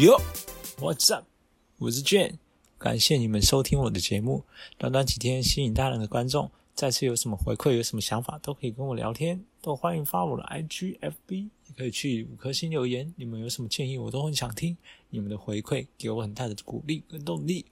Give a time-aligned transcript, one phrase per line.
[0.00, 1.26] Yo，What's up？
[1.76, 2.38] 我是 Jane，
[2.78, 4.44] 感谢你们收听我的节目。
[4.78, 13.12] 短短几天吸引大量的观众，再次有什么回馈、有什么想法，都可以跟我聊天，都欢迎发我的 IG、FB，也可以去五颗星留言。
[13.14, 14.74] 你们有什么建议，我都很想听。
[15.10, 17.66] 你们的回馈给我很大的鼓励跟动力。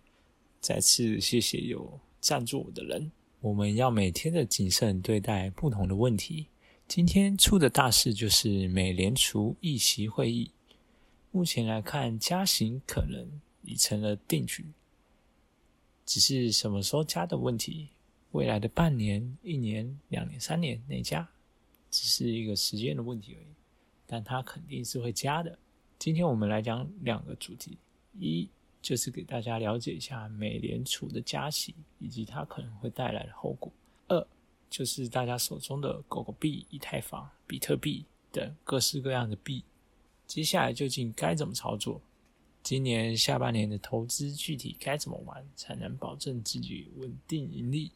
[0.60, 3.10] 再次谢谢有赞助我的人。
[3.40, 6.48] 我们要每天的谨慎对待不同的问题。
[6.86, 10.50] 今天出的大事就是美联储议席会议。
[11.31, 13.29] 目前来看，加息可能
[13.63, 14.64] 已成了定局，
[16.07, 17.89] 只是什么时候加的问题。
[18.32, 21.27] 未来的半年、一年、两年、三年内加，
[21.91, 23.46] 只是一个时间的问题而已。
[24.07, 25.59] 但它肯定是会加的。
[25.99, 27.79] 今天我们来讲两个主题：
[28.18, 28.49] 一
[28.81, 33.70] 就是给大家了解一下美联储的加息以及它可能会带来的后果；
[34.09, 34.27] 二
[34.70, 39.65] 就是大家手中的狗狗币、以太坊、比特币等各式各样的币。
[40.29, 41.98] 接下来究竟该怎么操作？
[42.62, 47.91] 今年下半年的投资具体该怎么玩，才能保证自己稳定盈利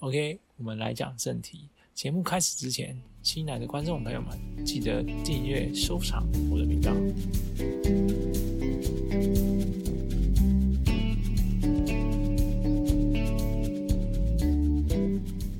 [0.00, 1.70] ？OK，我们来讲正题。
[1.94, 6.92] 节目开始之前，新来的观众朋友们记得订阅、收藏我的频道。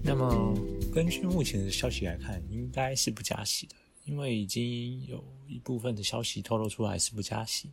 [0.04, 0.54] 那么，
[0.92, 3.76] 根据目前的消息来看，应该是不加息的。
[4.04, 7.70] 因为已经有一部分的消息透露出来是不加息，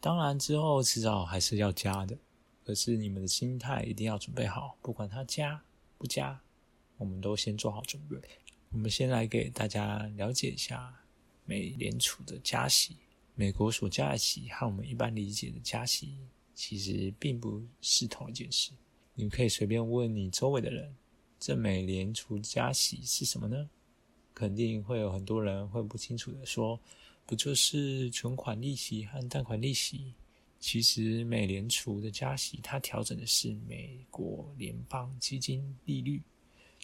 [0.00, 2.16] 当然之后迟早还是要加的。
[2.64, 5.62] 可是你们的心态一定要准备好，不管它加
[5.98, 6.40] 不加，
[6.96, 8.16] 我们都先做好准备。
[8.72, 10.92] 我们先来给大家了解一下
[11.44, 12.96] 美联储的加息。
[13.36, 16.16] 美国所加的息和我们一般理解的加息
[16.54, 18.72] 其实并不是同一件事。
[19.14, 20.92] 你可以随便问你周围的人，
[21.38, 23.68] 这美联储加息是什么呢？
[24.36, 26.78] 肯定会有很多人会不清楚的说，
[27.24, 30.12] 不就是存款利息和贷款利息？
[30.60, 36.20] 其实美联储的加息，它调整的是美国联邦基金利率，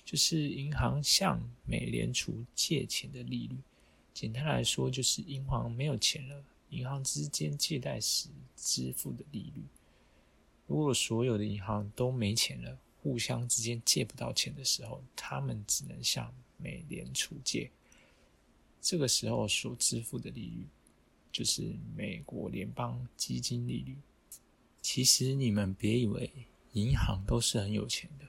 [0.03, 3.59] 就是银行向美联储借钱的利率。
[4.15, 9.63] 简单来说，就是银行没有钱了，银行之间借贷时支付的利率。
[10.67, 17.71] 如果所有的银行都没钱了，互相之间借不到钱的时候，他们只能向美联储借，
[18.81, 20.67] 这个时候所支付的利率
[21.31, 23.97] 就是美国联邦基金利率。
[24.81, 26.31] 其实你们别以为
[26.73, 28.27] 银行都是很有钱的，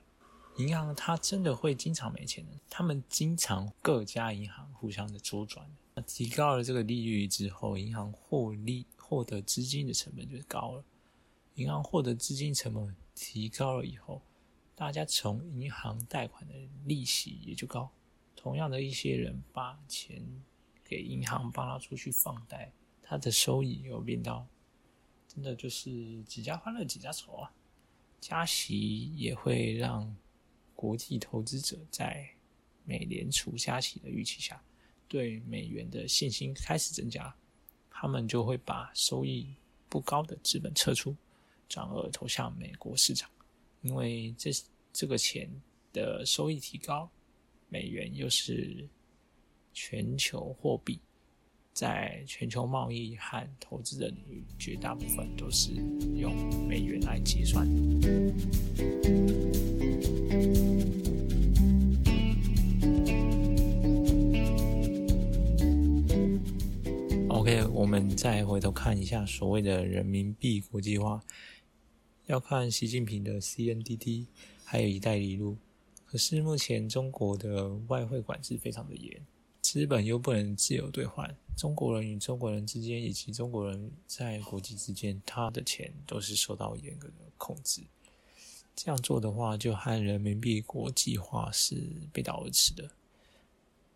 [0.58, 2.52] 银行它真的会经常没钱的。
[2.70, 10.84] 他们经常各家银行互相的周转，那提高了这个利率之后，银行获利获得资金的成本就高了。
[11.56, 14.22] 银行获得资金成本提高了以后，
[14.76, 16.54] 大家从银行贷款的
[16.86, 17.92] 利息也就高。
[18.44, 20.22] 同样的一些人把钱
[20.84, 22.70] 给银行帮他出去放贷，
[23.02, 24.46] 他的收益有变到，
[25.30, 27.50] 真的就是几家欢乐几家愁啊！
[28.20, 30.14] 加息也会让
[30.76, 32.30] 国际投资者在
[32.84, 34.62] 美联储加息的预期下，
[35.08, 37.34] 对美元的信心开始增加，
[37.90, 39.56] 他们就会把收益
[39.88, 41.16] 不高的资本撤出，
[41.70, 43.32] 转而投向美国市场，
[43.82, 44.52] 因为这
[44.92, 45.50] 这个钱
[45.94, 47.10] 的收益提高。
[47.74, 48.88] 美元又是
[49.74, 51.00] 全球货币，
[51.74, 55.72] 在全球贸易和投资的领域，绝大部分都是
[56.16, 56.32] 用
[56.68, 57.68] 美元来结算。
[67.28, 71.24] OK，我们再回头看一下所谓的人民币国际化，
[72.28, 74.28] 要看习近平的 CNDD，
[74.64, 75.58] 还有一带一路。
[76.14, 79.20] 可是目前中国的外汇管制非常的严，
[79.62, 87.82] 资本又不能自由兑换，中国人与中国人之间，以及中国人在国际之间，他的钱都是受到严格的控制。
[88.76, 91.82] 这样做的话，就和人民币国际化是
[92.14, 92.92] 背道而驰的。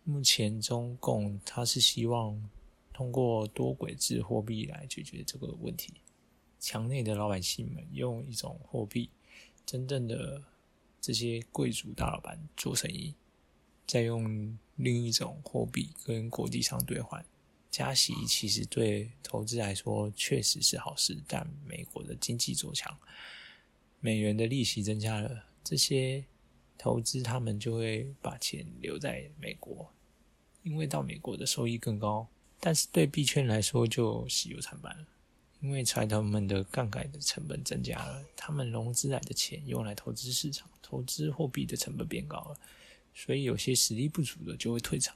[0.03, 2.49] 目前中共他是希望
[2.91, 5.93] 通过多轨制货币来解决这个问题，
[6.59, 9.11] 墙内的老百姓们用一种货币，
[9.67, 10.41] 真正的。
[10.99, 13.13] 这些贵族大老板做生意，
[13.85, 17.25] 再用另一种货币跟国际上兑换，
[17.71, 21.17] 加息其实对投资来说确实是好事。
[21.27, 22.97] 但美国的经济走强，
[23.99, 26.25] 美元的利息增加了，这些
[26.77, 29.91] 投资他们就会把钱留在美国，
[30.63, 32.27] 因为到美国的收益更高。
[32.59, 35.05] 但是对币圈来说就喜忧参半了。
[35.59, 42.57] 因为财团们的杠杆的成本增加了，他们融资来的钱用来投资市场，投资货币的成本变高了，
[43.13, 45.15] 所以有些实力不足的就会退场。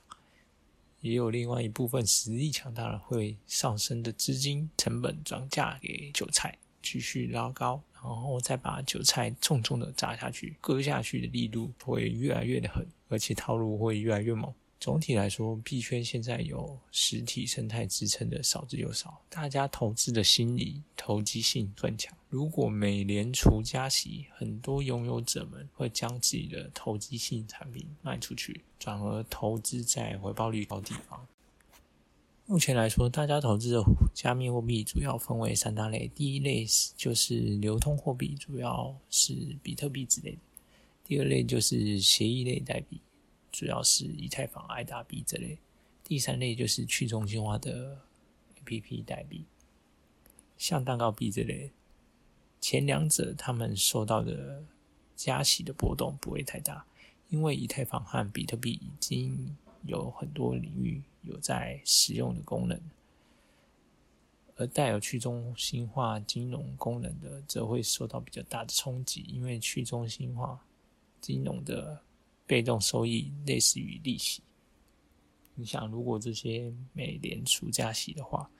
[1.02, 14.54] 也有另外一部分实力强大了会上升的资金成本转嫁给韭菜，继续拉高，然后再把韭菜重重的砸下去，割下去的力度会越来越的狠，而且套路会越来越猛。
[14.82, 22.12] 总体来说，币圈现在有实体生态支撑的少之又少，大家投资的心理投机性更强。
[22.30, 31.28] 如果美联储加息，很多拥有者们会将自己的投机性产品卖出去，转而投资在回报率高地方。
[32.48, 33.84] 目前来说，大家投资的
[34.16, 36.66] 加密货币主要分为三大类，第一类
[36.98, 40.40] 就是流通货币，主要是比特币之类的；
[41.06, 43.00] 第二类就是协议类代币。
[43.52, 45.60] 主要是以太坊、爱达币这类，
[46.04, 48.00] 第三类就是去中心化的
[48.64, 49.46] APP 代币，
[50.58, 51.72] 像蛋糕币这类。
[52.62, 54.64] 前两者他们受到的
[55.16, 56.86] 加息的波动不会太大，
[57.30, 62.80] 因为以太坊和比特币已经有很多领域有在使用的功能，
[64.56, 70.64] 而带有去中心化金融功能的，则会受到比较大的冲击，因为去中心化
[71.20, 72.02] 金融的。
[72.52, 74.44] 被动收益类似于利息。
[75.56, 78.52] 你想，如果这些美联储加息的话，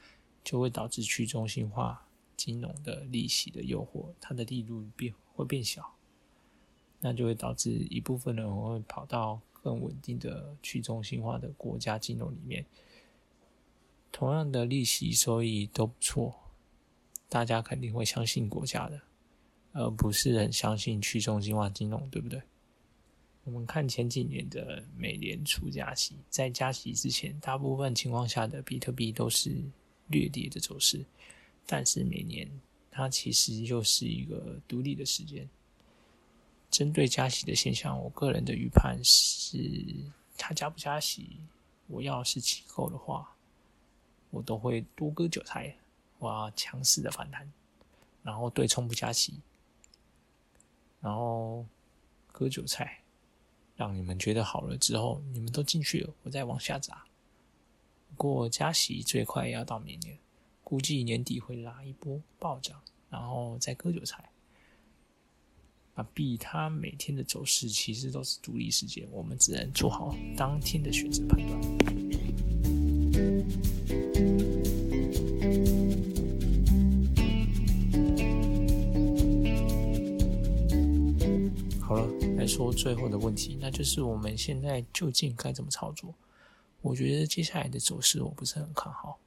[0.46, 2.08] 就会导致去中心化
[2.38, 5.94] 金融的利息的诱惑，它的力度变会变小，
[7.02, 12.66] 那就会导致一部分人会跑到更稳定的去中心化的国家金融里面。
[14.10, 16.34] 同样的利息收益都不错，
[17.28, 19.02] 大家肯定会相信国家的，
[19.74, 22.42] 而不是很相信去中心化金融，对不对？
[23.44, 29.64] 我们看前几年的美联储加息，在加息之前，大部分情况下的比特币都是
[30.08, 31.04] 略跌的走势，
[31.66, 32.48] 但是每年
[32.92, 35.50] 它其实又是一个独立的时间。
[36.70, 39.58] 针对加息的现象，我个人的预判是，
[40.38, 41.38] 它加不加息，
[41.88, 43.36] 我要是机构的话，
[44.30, 45.76] 我都会多割韭菜，
[46.20, 47.52] 我要强势的反弹，
[48.22, 49.34] 然后对冲不加息，
[51.02, 51.66] 然后
[52.32, 53.01] 割韭菜。
[53.82, 57.04] 让你们觉得好了之后，你们都进去了，我再往下砸。
[58.10, 60.16] 不过加息最快要到明年，
[60.64, 62.80] 估计年底会拉一波暴涨，
[63.10, 64.30] 然后再割韭菜。
[65.96, 72.51] 啊，币它每天的走势其实都是独立事件，我们只能做好当天的选择判断。
[82.52, 86.14] 说最后的问题，那就是我们现在究竟该怎么操作？
[86.82, 89.18] 我觉得接下来的走势我不是很看好。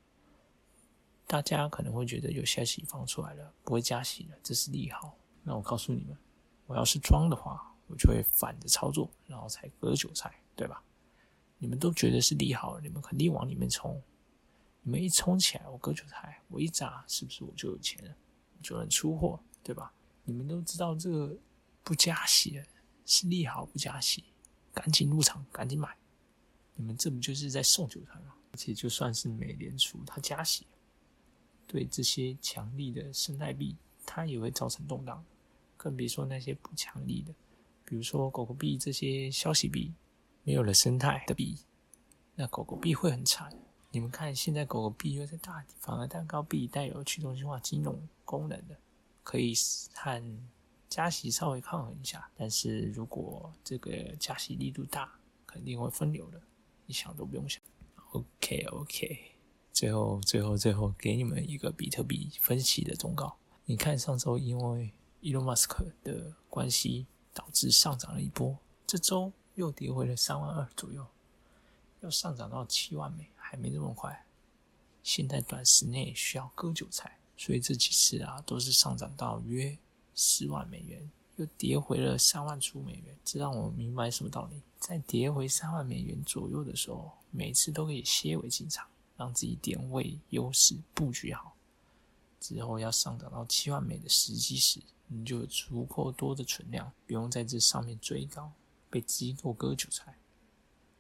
[1.27, 5.17] 大家可能会觉得有消息放出来了，不会加息了，这是利好。
[5.43, 6.15] 那我告诉你们，
[6.67, 10.83] 我要是装的话，我就会反着操作，然后才割韭菜，对吧？
[11.57, 13.99] 你们都觉得是利好，你们肯定往里面冲。
[14.83, 18.15] 你们一冲起来，我割韭菜，我一砸，是不是我就有钱了，
[18.63, 19.91] 就能出货，对吧？
[20.25, 21.35] 你们都知道这个
[21.83, 22.63] 不加息。
[23.07, 24.25] 是利好不加息，
[24.73, 25.97] 赶紧入场，赶紧买。
[26.75, 28.35] 你们这不就是在送韭菜吗？
[28.53, 30.67] 而且就算是美联储它加息，
[31.67, 35.25] 对这些强力的生态币，它也会造成动荡。
[35.77, 37.35] 更别说那些不强力的，
[37.85, 39.93] 比如说狗狗币这些消息币，
[40.43, 41.59] 没有了生态的币，
[42.35, 43.53] 那狗狗币会很惨。
[43.91, 48.77] 你们看，现在狗狗币又在大，反而蛋糕币带有去中心化金融功能的，
[49.23, 49.53] 可以
[49.93, 50.23] 和。
[50.95, 55.13] 加息稍微抗衡一下，但是如果这个加息力度大，
[55.45, 56.41] 肯定会分流的，
[56.87, 57.61] 你想都不用想。
[58.13, 59.33] OK OK，
[59.73, 63.35] 最后最后最后给你们一个比特币分析的忠告。
[63.65, 71.05] 你看上周因为 Elon Musk 的关系导致上涨了一波，这周又跌回了三万二左右，
[72.03, 74.25] 要上涨到七万美还没这么快。
[75.03, 79.77] 现在短时内需要割韭菜，所以这几次啊都是上涨到约。
[80.15, 84.63] 十万美元又跌回了三万出美元，这让我明白什么道理？
[84.79, 91.55] 在跌回三万美元左右的时候，每次都可以歇尾进场，让自己点位优势布局好。
[92.39, 98.53] 之后要上涨到七万美的时机时，你就有足够多的存量，不用在这上面追高，
[98.91, 100.15] 被机构割韭菜。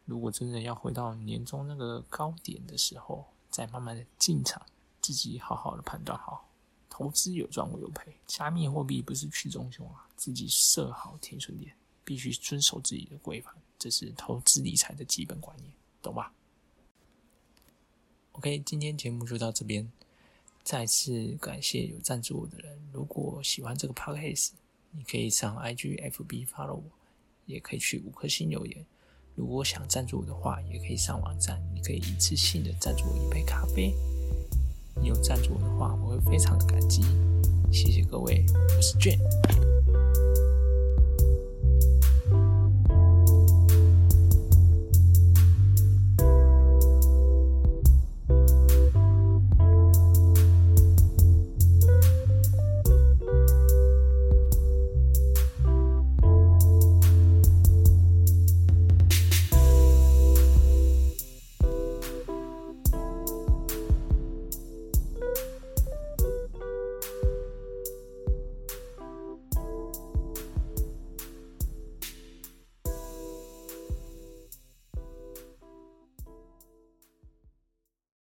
[0.06, 4.62] 如果真的要回到年终那个高点的时候，再慢慢的进场，
[5.00, 6.48] 自己好好的判断好。
[6.96, 11.74] 投资有赚我有赔，加密货币不是去中心化，自己设好停损点，
[12.04, 16.32] 必须遵守自己的规范，这是投资理财的基本观念，懂吧
[18.30, 19.90] ？OK，今天节目就到这边，
[20.62, 22.78] 再次感谢有赞助我的人。
[22.92, 24.50] 如果喜欢这个 Podcast，
[24.92, 26.84] 你可以上 IG、FB follow 我，
[27.46, 28.86] 也可以去五颗星留言。
[29.34, 33.92] 如果想赞助我的话，也可以上网站，你可以一次性的赞助我一杯咖啡。
[35.00, 37.02] 你有赞助我的话，我会非常的感激。
[37.70, 38.44] 谢谢各位，
[38.76, 39.18] 我是卷。